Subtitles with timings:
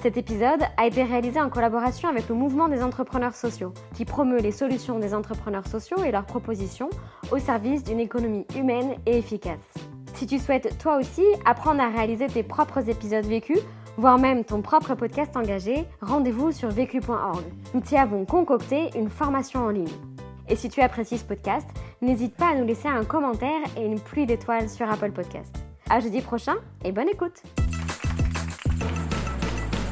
[0.00, 4.38] Cet épisode a été réalisé en collaboration avec le mouvement des entrepreneurs sociaux, qui promeut
[4.38, 6.88] les solutions des entrepreneurs sociaux et leurs propositions
[7.32, 9.74] au service d'une économie humaine et efficace.
[10.14, 13.58] Si tu souhaites toi aussi apprendre à réaliser tes propres épisodes vécus,
[13.96, 17.42] voire même ton propre podcast engagé, rendez-vous sur vécu.org.
[17.74, 19.88] Nous t'y avons concocté une formation en ligne.
[20.48, 21.66] Et si tu apprécies ce podcast,
[22.02, 25.56] n'hésite pas à nous laisser un commentaire et une pluie d'étoiles sur Apple Podcast.
[25.90, 27.42] À jeudi prochain et bonne écoute!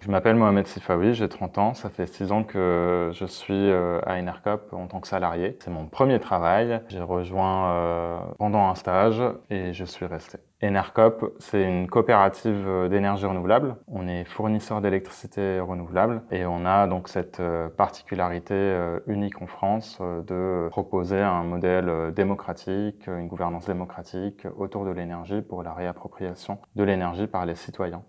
[0.00, 4.00] Je m'appelle Mohamed Sifawi, j'ai 30 ans, ça fait 6 ans que je suis euh,
[4.06, 5.58] à Enercop en tant que salarié.
[5.60, 10.38] C'est mon premier travail, j'ai rejoint euh, pendant un stage et je suis resté.
[10.62, 13.76] Enercop, c'est une coopérative euh, d'énergie renouvelable.
[13.88, 17.42] On est fournisseur d'électricité renouvelable et on a donc cette
[17.76, 18.74] particularité
[19.06, 25.62] unique en France de proposer un modèle démocratique, une gouvernance démocratique autour de l'énergie pour
[25.62, 28.02] la réappropriation de l'énergie par les citoyens.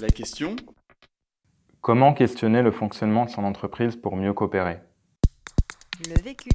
[0.00, 0.56] La question
[1.82, 4.78] Comment questionner le fonctionnement de son entreprise pour mieux coopérer?
[6.08, 6.48] Le vécu.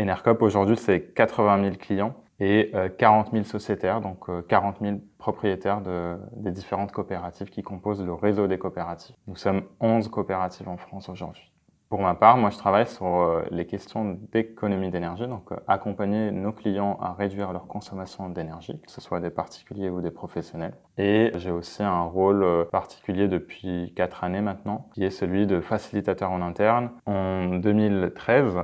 [0.00, 5.00] Enercop aujourd'hui c'est 80 000 clients et 40 euh, 000 sociétaires, donc 40 euh, 000
[5.18, 9.14] propriétaires de, des différentes coopératives qui composent le réseau des coopératives.
[9.28, 11.53] Nous sommes 11 coopératives en France aujourd'hui.
[11.94, 16.32] Pour ma part, moi, je travaille sur euh, les questions d'économie d'énergie, donc euh, accompagner
[16.32, 20.74] nos clients à réduire leur consommation d'énergie, que ce soit des particuliers ou des professionnels.
[20.98, 25.60] Et j'ai aussi un rôle euh, particulier depuis quatre années maintenant, qui est celui de
[25.60, 26.90] facilitateur en interne.
[27.06, 28.56] En 2013,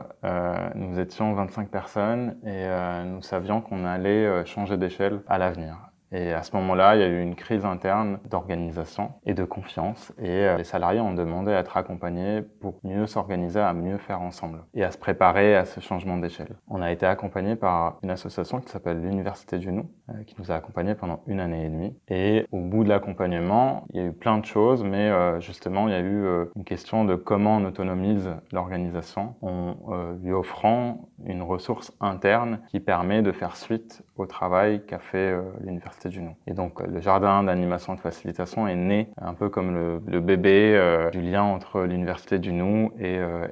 [0.74, 2.66] nous étions 25 personnes et
[3.04, 5.89] nous savions qu'on allait changer d'échelle à l'avenir.
[6.12, 10.12] Et à ce moment-là, il y a eu une crise interne d'organisation et de confiance.
[10.19, 14.21] Et euh, les salariés ont demandé à être accompagnés pour mieux s'organiser, à mieux faire
[14.21, 16.56] ensemble et à se préparer à ce changement d'échelle.
[16.69, 20.50] On a été accompagnés par une association qui s'appelle l'Université du Nou, euh, qui nous
[20.50, 21.94] a accompagnés pendant une année et demie.
[22.09, 25.87] Et au bout de l'accompagnement, il y a eu plein de choses, mais euh, justement,
[25.87, 29.77] il y a eu une question de comment on autonomise l'organisation en
[30.22, 35.99] lui offrant une ressource interne qui permet de faire suite au travail qu'a fait l'Université
[36.08, 40.20] du Et donc le jardin d'animation et de facilitation est né un peu comme le,
[40.20, 43.46] bébé euh, du lien entre l'Université du Nou et euh.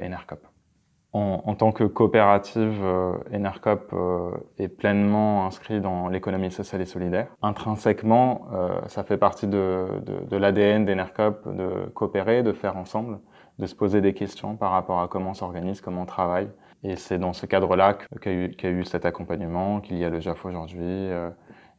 [1.14, 3.92] En, tant que coopérative, euh, Enercop
[4.58, 7.28] est pleinement inscrit dans l'économie sociale et solidaire.
[7.42, 8.46] Intrinsèquement,
[8.86, 9.86] ça fait partie de,
[10.30, 13.18] l'ADN d'Enercop de coopérer, de faire ensemble,
[13.58, 16.50] de se poser des questions par rapport à comment on s'organise, comment on travaille.
[16.84, 20.20] Et c'est dans ce cadre-là qu'il y, a eu cet accompagnement, qu'il y a le
[20.20, 21.10] JAF aujourd'hui,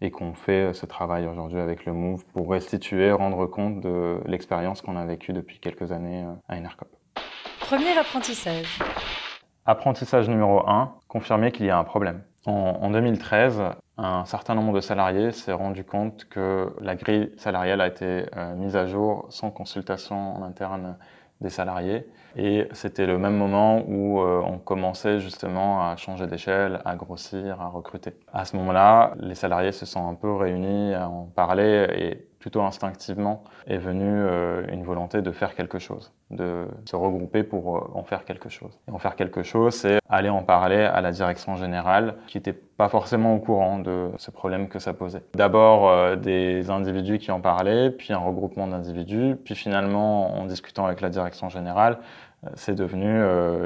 [0.02, 4.82] et qu'on fait ce travail aujourd'hui avec le Move pour restituer, rendre compte de l'expérience
[4.82, 6.90] qu'on a vécue depuis quelques années euh, à Enercop.
[7.60, 8.80] Premier apprentissage.
[9.66, 12.24] Apprentissage numéro 1, confirmer qu'il y a un problème.
[12.46, 13.62] En, 2013,
[13.98, 18.56] un certain nombre de salariés s'est rendu compte que la grille salariale a été euh,
[18.56, 20.98] mise à jour sans consultation en interne
[21.42, 22.06] des salariés.
[22.36, 27.62] Et c'était le même moment où euh, on commençait justement à changer d'échelle, à grossir,
[27.62, 28.14] à recruter.
[28.34, 32.62] À ce moment-là, les salariés se sont un peu réunis à en parler et plutôt
[32.62, 37.92] instinctivement est venue euh, une volonté de faire quelque chose, de se regrouper pour euh,
[37.94, 38.80] en faire quelque chose.
[38.88, 42.54] Et en faire quelque chose, c'est aller en parler à la direction générale qui n'était
[42.54, 45.24] pas forcément au courant de ce problème que ça posait.
[45.34, 50.86] D'abord euh, des individus qui en parlaient, puis un regroupement d'individus, puis finalement en discutant
[50.86, 52.00] avec la direction générale,
[52.54, 53.22] c'est devenu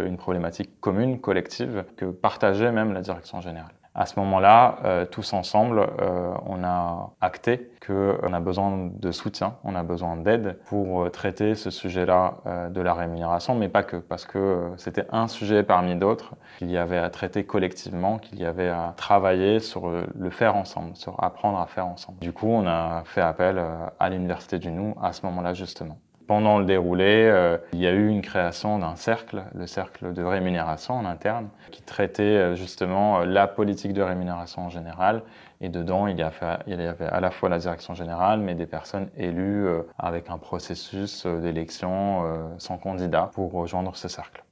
[0.08, 3.76] une problématique commune, collective, que partageait même la direction générale.
[3.96, 9.56] À ce moment-là, euh, tous ensemble, euh, on a acté qu'on a besoin de soutien,
[9.64, 12.34] on a besoin d'aide pour euh, traiter ce sujet-là
[12.72, 16.78] de la rémunération, mais pas que, parce que c'était un sujet parmi d'autres qu'il y
[16.78, 21.60] avait à traiter collectivement, qu'il y avait à travailler sur le faire ensemble, sur apprendre
[21.60, 22.20] à faire ensemble.
[22.20, 23.62] Du coup, on a fait appel
[24.00, 25.98] à l'Université du Nou à ce moment-là, justement.
[26.34, 30.24] Pendant le déroulé, euh, il y a eu une création d'un cercle, le cercle de
[30.24, 35.22] rémunération en interne, qui traitait euh, justement euh, la politique de rémunération en général.
[35.62, 39.68] Et dedans, il y, avait à la fois la direction générale, mais des personnes élues
[40.00, 42.24] avec un processus d'élection
[42.58, 44.44] sans candidat pour rejoindre ce cercle.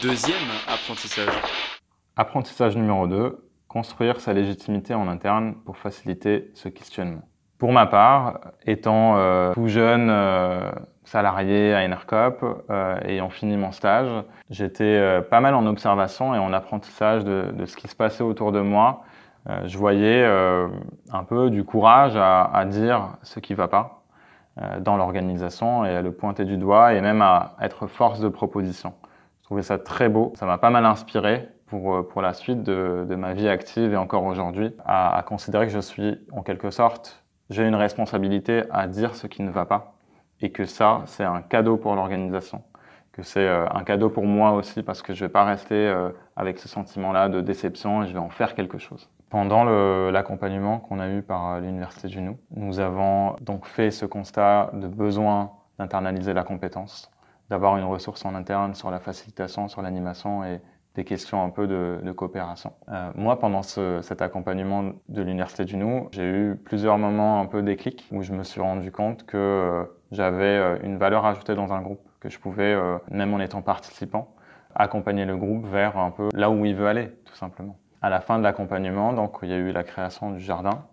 [0.00, 1.34] Deuxième apprentissage.
[2.16, 7.22] Apprentissage numéro 2, construire sa légitimité en interne pour faciliter ce questionnement.
[7.62, 10.72] Pour ma part, étant euh, tout jeune euh,
[11.12, 14.10] salarié à Enercop, euh, ayant fini mon stage,
[14.50, 18.50] j'étais pas mal en observation et en apprentissage de, de, ce qui se passait autour
[18.50, 19.04] de moi.
[19.64, 24.02] je voyais un peu du courage à, à dire ce qui va pas
[24.80, 28.92] dans l'organisation et à le pointer du doigt et même à être force de proposition.
[29.40, 32.62] Je trouvais ça très beau, ça m'a pas mal inspiré pour, euh, pour la suite
[32.62, 36.42] de, de ma vie active et encore aujourd'hui, à, à, considérer que je suis en
[36.42, 39.94] quelque sorte, j'ai une responsabilité à dire ce qui ne va pas
[40.42, 42.62] et que ça, c'est un cadeau pour l'organisation,
[43.12, 46.10] que c'est euh, un cadeau pour moi aussi parce que je vais pas rester euh,
[46.36, 49.08] avec ce sentiment-là de déception et je vais en faire quelque chose.
[49.30, 49.64] Pendant
[50.10, 54.86] l'accompagnement qu'on a eu par l'Université du Nou, nous avons donc fait ce constat de
[54.86, 57.10] besoin d'internaliser la compétence,
[57.48, 60.60] d'avoir une ressource en interne sur la facilitation, sur l'animation et,
[60.94, 62.72] des questions un peu de, coopération.
[62.90, 67.46] Euh, moi, pendant ce, cet accompagnement de l'Université du Nou, j'ai eu plusieurs moments un
[67.46, 71.54] peu déclic où je me suis rendu compte que euh, j'avais euh, une valeur ajoutée
[71.54, 72.76] dans un groupe, que je pouvais,
[73.10, 74.32] même en étant participant,
[74.76, 77.76] accompagner le groupe vers un peu là où il veut aller, tout simplement.
[78.00, 80.84] À la fin de l'accompagnement, donc, il y a eu la création du jardin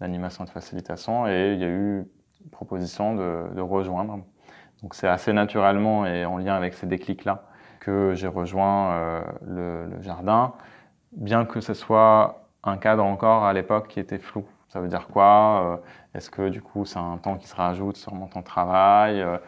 [0.00, 2.06] d'animation de facilitation et il y a eu
[2.52, 4.20] proposition de, de rejoindre.
[4.82, 7.48] Donc c'est assez naturellement et en lien avec ces déclics-là
[7.78, 10.52] que j'ai rejoint euh, le, jardin,
[11.12, 14.44] bien que ce soit un cadre encore à l'époque qui était flou.
[14.68, 15.76] Ça veut dire quoi euh,
[16.14, 19.20] Est-ce que du coup c'est un temps qui se rajoute sur mon temps de travail
[19.20, 19.38] euh,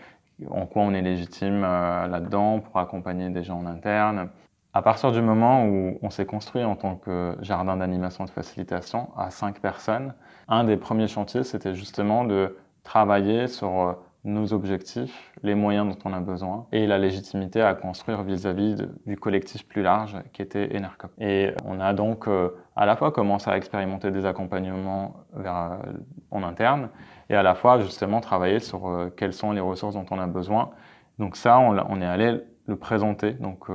[0.51, 4.31] En quoi on est légitime là-dedans pour accompagner des gens en interne?
[4.73, 9.11] À partir du moment où on s'est construit en tant que jardin d'animation de facilitation
[9.17, 10.15] à cinq personnes,
[10.49, 16.13] un des premiers chantiers, c'était justement de travailler sur nos objectifs, les moyens dont on
[16.13, 20.69] a besoin et la légitimité à construire vis-à-vis -vis du collectif plus large qui était
[20.77, 21.11] Enercop.
[21.19, 25.93] Et on a donc euh, à la fois commencé à expérimenter des accompagnements vers, euh,
[26.31, 26.91] en interne
[27.31, 30.27] et à la fois justement travailler sur euh, quelles sont les ressources dont on a
[30.27, 30.71] besoin.
[31.19, 33.69] Donc ça, on, est allé le présenter donc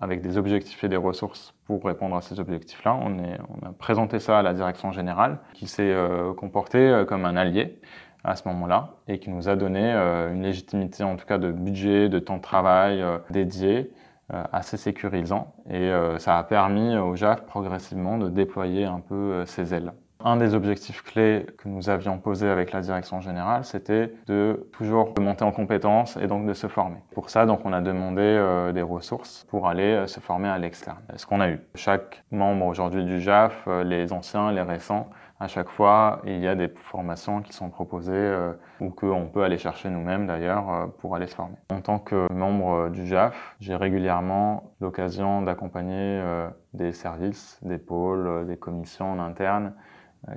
[0.00, 2.94] avec des objectifs et des ressources pour répondre à ces objectifs-là.
[2.94, 5.94] On, on, a présenté ça à la direction générale qui s'est
[6.38, 7.78] comportée comme un allié
[8.28, 11.50] à ce moment-là et qui nous a donné euh, une légitimité en tout cas de
[11.50, 13.90] budget, de temps de travail euh, dédié
[14.32, 19.74] euh, assez sécurisant et ça a permis au JAF progressivement de déployer un peu ses
[19.74, 19.92] ailes.
[20.24, 25.14] Un des objectifs clés que nous avions posé avec la direction générale, c'était de toujours
[25.20, 26.98] monter en compétences et donc de se former.
[27.12, 30.98] Pour ça, donc, on a demandé des ressources pour aller se former à l'externe.
[31.14, 31.60] Ce qu'on a eu.
[31.76, 35.08] Chaque membre aujourd'hui du JAF, les anciens, les récents,
[35.40, 39.44] à chaque fois, il y a des formations qui sont proposées euh, ou qu'on peut
[39.44, 41.56] aller chercher nous-mêmes d'ailleurs euh, pour aller se former.
[41.70, 48.46] En tant que membre du JAF, j'ai régulièrement l'occasion d'accompagner euh, des services, des pôles,
[48.46, 49.74] des commissions en interne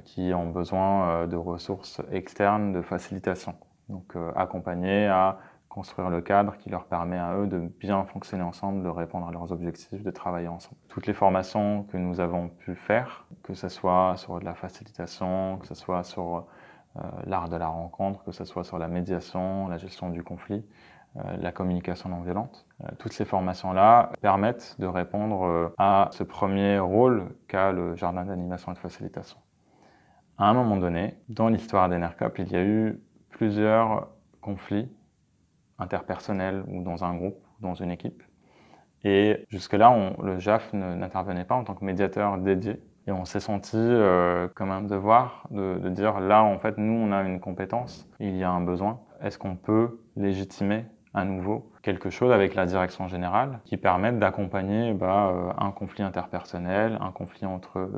[0.05, 3.55] qui ont besoin de ressources externes de facilitation.
[3.89, 5.39] Donc accompagner à
[5.71, 9.31] construire le cadre qui leur permet à eux de bien fonctionner ensemble, de répondre à
[9.31, 10.75] leurs objectifs, de travailler ensemble.
[10.89, 15.57] Toutes les formations que nous avons pu faire, que ce soit sur de la facilitation,
[15.59, 16.45] que ce soit sur
[16.97, 20.65] euh, l'art de la rencontre, que ce soit sur la médiation, la gestion du conflit,
[21.15, 26.79] euh, la communication non violente, euh, toutes ces formations-là permettent de répondre à ce premier
[26.79, 29.37] rôle qu'a le jardin d'animation et de facilitation.
[30.37, 34.09] À un moment donné, dans l'histoire d'Enercop, il y a eu plusieurs
[34.41, 34.89] conflits
[35.81, 38.23] interpersonnel ou dans un groupe, dans une équipe.
[39.03, 42.79] Et jusque-là, le JAF n'intervenait pas en tant que médiateur dédié.
[43.07, 46.93] Et on s'est senti euh, comme un devoir de, de, dire là, en fait, nous,
[46.93, 48.99] on a une compétence, il y a un besoin.
[49.23, 54.93] Est-ce qu'on peut légitimer à nouveau quelque chose avec la direction générale qui permette d'accompagner
[54.93, 57.89] bah, euh, un conflit interpersonnel, un conflit entre euh,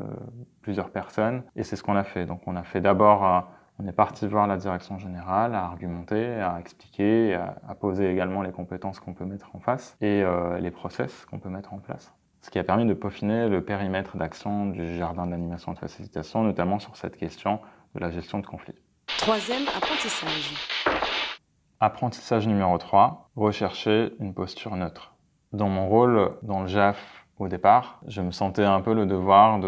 [0.62, 1.44] plusieurs personnes?
[1.58, 2.26] Et c'est ce qu'on a fait.
[2.26, 3.46] Donc on a fait d'abord
[3.84, 8.42] on est parti voir la direction générale, à argumenter, à expliquer, à, à poser également
[8.42, 11.80] les compétences qu'on peut mettre en face et euh, les process qu'on peut mettre en
[11.80, 12.14] place.
[12.42, 16.44] Ce qui a permis de peaufiner le périmètre d'action du jardin d'animation et de facilitation,
[16.44, 17.60] notamment sur cette question
[17.96, 18.76] de la gestion de conflits.
[19.18, 20.54] Troisième apprentissage.
[21.80, 25.16] Apprentissage numéro 3, rechercher une posture neutre.
[25.52, 29.60] Dans mon rôle dans le JAF au départ, je me sentais un peu le devoir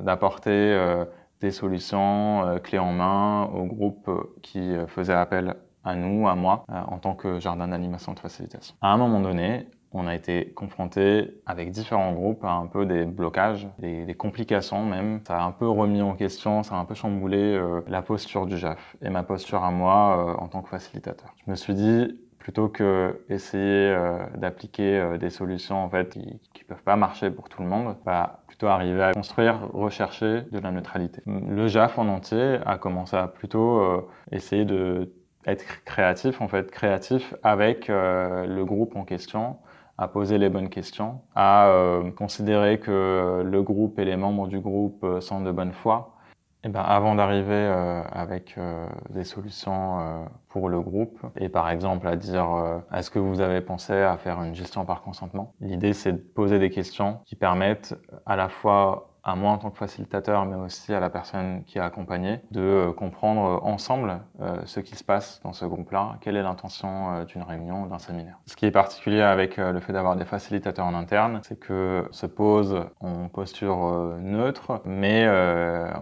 [0.00, 1.04] d'apporter euh,
[1.40, 6.28] des solutions euh, clés en main au groupe euh, qui euh, faisait appel à nous,
[6.28, 8.76] à moi, en tant que jardin d'animation de facilitation.
[8.82, 13.06] À un moment donné, on a été confronté avec différents groupes à un peu des
[13.06, 15.20] blocages, des, complications même.
[15.26, 18.58] Ça a un peu remis en question, ça a un peu chamboulé la posture du
[18.58, 21.34] JAF et ma posture à moi en tant que facilitateur.
[21.46, 26.64] Je me suis dit, plutôt que essayer euh, d'appliquer des solutions en fait qui, qui
[26.64, 31.22] peuvent pas marcher pour tout le monde, bah, plutôt à construire, rechercher de la neutralité.
[31.26, 35.14] Le JAF en entier a commencé à plutôt essayer de
[35.46, 39.56] être créatif, en fait, créatif avec le groupe en question,
[39.96, 41.72] à poser les bonnes questions, à
[42.16, 46.14] considérer que le groupe et les membres du groupe sont de bonne foi,
[46.62, 51.70] eh ben, avant d'arriver euh, avec euh, des solutions euh, pour le groupe et par
[51.70, 55.54] exemple à dire est-ce que vous avez pensé à faire une gestion par consentement?
[55.60, 57.94] L'idée c'est de poser des questions qui permettent
[58.26, 61.78] à la fois à moi en tant que facilitateur, mais aussi à la personne qui
[61.78, 66.36] a accompagné, de euh, comprendre ensemble euh, ce qui se passe dans ce groupe-là, quelle
[66.36, 68.38] est l'intention euh, d'une réunion d'un séminaire?
[68.46, 72.26] Ce qui est particulier avec le fait d'avoir des facilitateurs en interne, c'est que se
[72.26, 75.28] pose en posture neutre, mais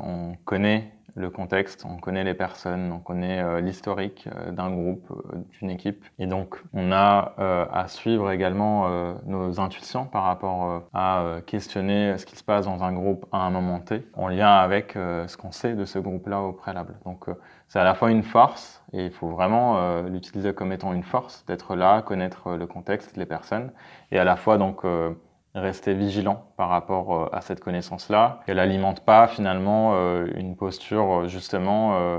[0.03, 5.11] on connaît le contexte, on connaît les personnes, on connaît euh, l'historique euh, d'un groupe,
[5.11, 6.05] euh, d'une équipe.
[6.19, 7.35] Et donc, on a
[7.73, 8.89] à suivre également
[9.27, 13.51] nos intuitions par rapport à questionner ce qui se passe dans un groupe à un
[13.51, 16.97] moment T, en lien avec ce qu'on sait de ce groupe-là au préalable.
[17.05, 17.27] Donc,
[17.69, 21.45] c'est à la fois une force, et il faut vraiment l'utiliser comme étant une force,
[21.47, 23.73] d'être là, connaître le contexte, les personnes,
[24.11, 24.85] et à la fois donc
[25.59, 31.21] rester vigilant par rapport euh, à cette connaissance-là, qu'elle n'alimente pas finalement euh, une posture
[31.21, 32.19] euh, justement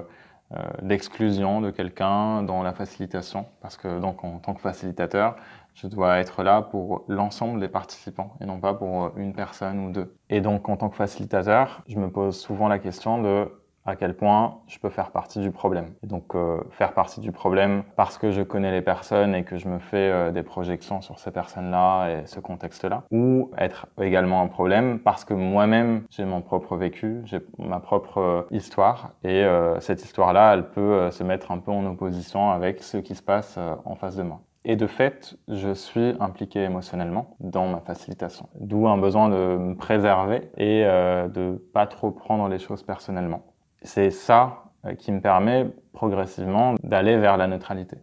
[0.81, 5.36] d'exclusion de quelqu'un dans la facilitation, parce que donc en tant que facilitateur,
[5.75, 9.91] je dois être là pour l'ensemble des participants et non pas pour une personne ou
[9.91, 10.17] deux.
[10.31, 14.15] Et donc en tant que facilitateur, je me pose souvent la question de à quel
[14.15, 15.93] point je peux faire partie du problème.
[16.03, 19.57] Et donc euh, faire partie du problème parce que je connais les personnes et que
[19.57, 24.41] je me fais euh, des projections sur ces personnes-là et ce contexte-là, ou être également
[24.41, 29.45] un problème parce que moi-même j'ai mon propre vécu, j'ai ma propre euh, histoire et
[29.79, 33.57] cette histoire-là, elle peut se mettre un peu en opposition avec ce qui se passe
[33.86, 34.41] en face de moi.
[34.65, 38.50] Et de fait, je suis impliqué émotionnellement dans ma facilitation.
[38.59, 43.43] D'où un besoin de me préserver et de pas trop prendre les choses personnellement
[43.81, 47.98] c'est ça euh, qui me permet progressivement d'aller vers la neutralité.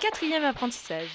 [0.00, 1.14] Quatrième apprentissage.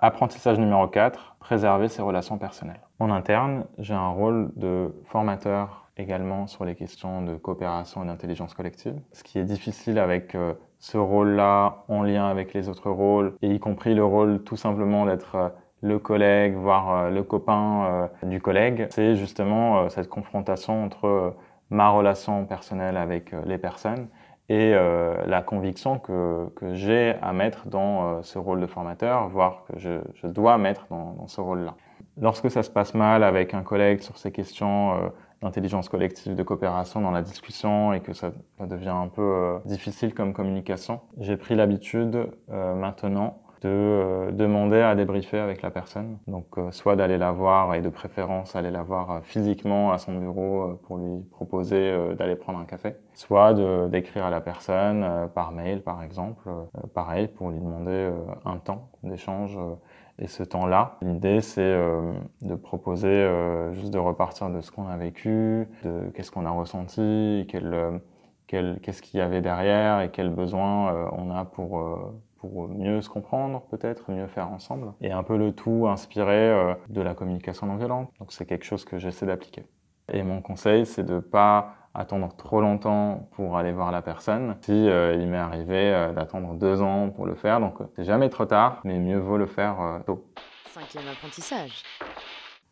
[0.00, 2.80] Apprentissage numéro 4, préserver ses relations personnelles.
[2.98, 8.52] En interne, j'ai un rôle de formateur également sur les questions de coopération et d'intelligence
[8.52, 8.94] collective.
[9.12, 13.48] Ce qui est difficile avec euh, ce rôle-là en lien avec les autres rôles, et
[13.48, 15.48] y compris le rôle tout simplement d'être euh,
[15.82, 21.36] le collègue, voire le copain du collègue, c'est justement cette confrontation entre
[21.70, 24.08] ma relation personnelle avec euh, les personnes
[24.48, 29.28] et euh, la conviction que, que j'ai à mettre dans euh, ce rôle de formateur,
[29.28, 31.74] voire que je, je dois mettre dans, ce rôle-là.
[32.20, 37.02] Lorsque ça se passe mal avec un collègue sur ces questions d'intelligence collective, de coopération
[37.02, 42.26] dans la discussion et que ça devient un peu difficile comme communication, j'ai pris l'habitude
[42.48, 46.18] maintenant de euh, demander à débriefer avec la personne.
[46.26, 49.98] Donc euh, soit d'aller la voir et de préférence aller la voir euh, physiquement à
[49.98, 53.54] son bureau pour lui proposer d'aller prendre un café, soit
[53.88, 56.48] d'écrire à la personne par mail par exemple,
[56.94, 58.10] pareil pour lui demander
[58.44, 59.58] un temps d'échange
[60.18, 61.76] et ce temps-là, l'idée, c'est
[62.42, 63.28] de proposer
[63.72, 69.18] juste de repartir de ce qu'on a vécu, de qu'est-ce qu'on a ressenti, qu'est-ce qu'il
[69.18, 71.82] y avait derrière et quels besoins on a pour,
[72.46, 76.74] pour mieux se comprendre peut-être, mieux faire ensemble, et un peu le tout inspiré euh,
[76.88, 78.10] de la communication non violente.
[78.18, 79.66] Donc c'est quelque chose que j'essaie d'appliquer.
[80.12, 84.56] Et mon conseil, c'est de ne pas attendre trop longtemps pour aller voir la personne.
[84.60, 88.28] Si euh, il m'est arrivé euh, d'attendre deux ans pour le faire, donc c'est jamais
[88.28, 90.24] trop tard, mais mieux vaut le faire tôt.
[90.66, 91.82] Cinquième apprentissage.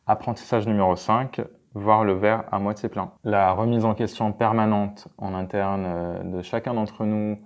[0.07, 1.40] Apprentissage numéro 5,
[1.75, 3.12] voir le verre à moitié plein.
[3.25, 7.38] La remise en question permanente en interne de chacun d'entre nous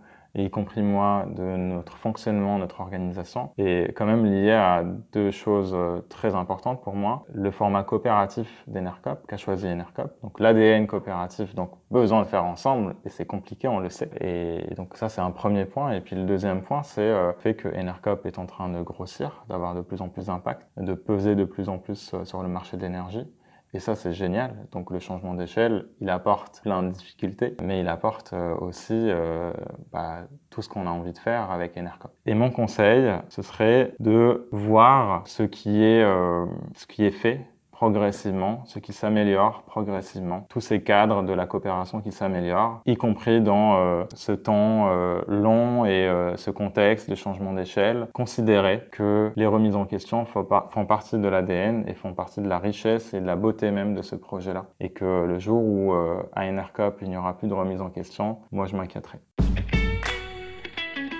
[0.42, 5.72] y compris moi, de notre fonctionnement, notre organisation, est quand même lié à deux choses
[5.74, 7.24] euh, très importantes pour moi.
[7.32, 10.12] Le format coopératif d'Enercop, qu'a choisi Enercop.
[10.22, 14.10] Donc l'ADN coopératif, donc besoin de faire ensemble, et c'est compliqué, on le sait.
[14.20, 15.92] Et donc ça, c'est un premier point.
[15.92, 18.82] Et puis le deuxième point, c'est euh, le fait que Enercop est en train de
[18.82, 22.42] grossir, d'avoir de plus en plus d'impact, de peser de plus en plus euh, sur
[22.42, 23.26] le marché de l'énergie.
[23.74, 24.54] Et ça, c'est génial.
[24.72, 29.52] Donc le changement d'échelle, il apporte plein de difficultés, mais il apporte euh, aussi euh,
[29.92, 32.12] bah, tout ce qu'on a envie de faire avec Enercop.
[32.24, 37.46] Et mon conseil, ce serait de voir ce qui est, euh, ce qui est fait
[37.78, 43.40] progressivement, ce qui s'améliore progressivement, tous ces cadres de la coopération qui s'améliorent, y compris
[43.40, 49.30] dans euh, ce temps euh, long et euh, ce contexte de changement d'échelle, considérer que
[49.36, 53.14] les remises en question font, font partie de l'ADN et font partie de la richesse
[53.14, 54.64] et de la beauté même de ce projet-là.
[54.80, 55.94] Et que le jour où
[56.32, 59.18] à NRCOP il n'y aura plus de remise en question, moi je m'inquiéterai.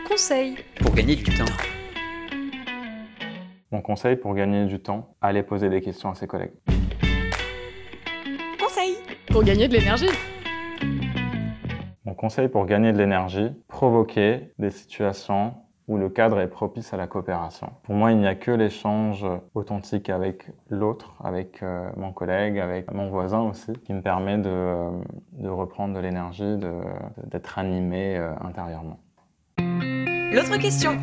[0.09, 1.78] Conseil pour gagner du temps.
[3.71, 6.53] Mon conseil pour gagner du temps, allez poser des questions à ses collègues.
[9.31, 10.09] pour gagner de l'énergie.
[12.05, 15.55] Mon conseil pour gagner de l'énergie, provoquer des situations
[15.87, 17.71] où le cadre est propice à la coopération.
[17.83, 22.93] Pour moi, il n'y a que l'échange authentique avec l'autre, avec euh, mon collègue, avec
[22.93, 24.91] mon voisin aussi, qui me permet de, euh,
[25.33, 26.57] de reprendre de l'énergie,
[27.25, 28.99] d'être animé euh, intérieurement.
[29.59, 30.99] L'autre question.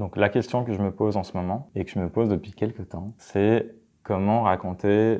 [0.00, 2.30] Donc la question que je me pose en ce moment et que je me pose
[2.30, 5.18] depuis quelques temps, c'est comment raconter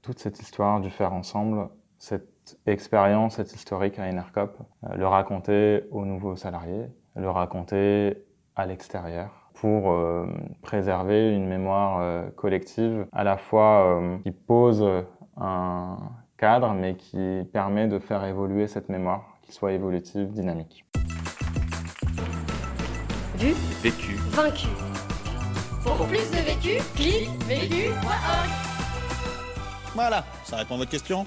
[0.00, 4.56] toute cette histoire du faire ensemble, cette expérience, cette historique à Enercop,
[4.96, 8.24] le raconter aux nouveaux salariés, le raconter
[8.56, 10.24] à l'extérieur pour euh,
[10.62, 14.82] préserver une mémoire euh, collective à la fois euh, qui pose
[15.36, 15.98] un
[16.38, 20.86] cadre mais qui permet de faire évoluer cette mémoire, qui soit évolutive, dynamique.
[23.42, 24.68] Vu, vécu, vaincu.
[25.82, 28.50] Pour plus de vécu, clique vécu.org.
[29.96, 31.26] Voilà, ça répond à votre question